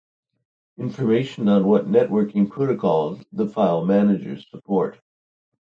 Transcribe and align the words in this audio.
Information 0.79 1.47
on 1.47 1.67
what 1.67 1.85
networking 1.85 2.49
protocols 2.49 3.23
the 3.33 3.47
file 3.47 3.85
managers 3.85 4.47
support. 4.49 4.99